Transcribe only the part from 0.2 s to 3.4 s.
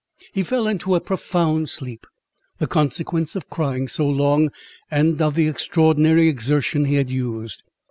He fell into a profound sleep, the consequence